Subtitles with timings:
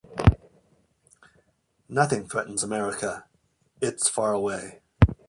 [1.87, 3.25] Nothing threatens America,
[3.79, 4.81] it's far away.